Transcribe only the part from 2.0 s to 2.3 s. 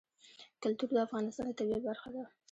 ده.